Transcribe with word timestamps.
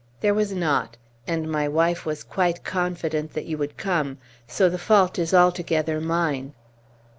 "There 0.21 0.33
was 0.33 0.51
not; 0.51 0.97
and 1.27 1.47
my 1.47 1.67
wife 1.67 2.07
was 2.07 2.23
quite 2.23 2.63
confident 2.63 3.33
that 3.33 3.45
you 3.45 3.59
would 3.59 3.77
come; 3.77 4.17
so 4.47 4.67
the 4.67 4.79
fault 4.79 5.19
is 5.19 5.31
altogether 5.31 6.01
mine. 6.01 6.55